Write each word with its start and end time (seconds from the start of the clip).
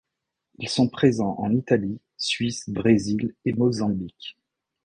Ils 0.57 0.67
sont 0.67 0.89
présents 0.89 1.35
en 1.37 1.51
Italie, 1.51 2.01
Suisse, 2.17 2.67
Brésil 2.71 3.35
et 3.45 3.53
Mozambique. 3.53 4.35